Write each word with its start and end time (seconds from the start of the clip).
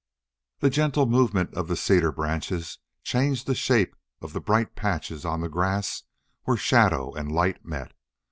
The 0.61 0.71
gentle 0.71 1.05
movement 1.05 1.53
of 1.53 1.67
the 1.67 1.75
cedar 1.75 2.11
branches 2.11 2.79
changed 3.03 3.45
the 3.45 3.53
shape 3.53 3.95
of 4.19 4.33
the 4.33 4.41
bright 4.41 4.75
patches 4.75 5.25
on 5.25 5.41
the 5.41 5.47
grass 5.47 6.05
where 6.45 6.57
shadow 6.57 7.13
and 7.13 7.31
light 7.31 7.63
met. 7.63 7.91